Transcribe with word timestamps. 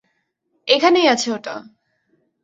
এইখানেই 0.67 1.07
আছে 1.07 1.27
ওটা! 1.31 1.55